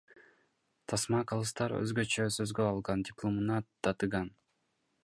Тасма 0.93 1.19
Калыстар 1.33 1.75
өзгөчө 1.81 2.27
сөзгө 2.39 2.67
алган 2.71 3.07
дипломуна 3.11 3.63
татыган. 3.89 4.35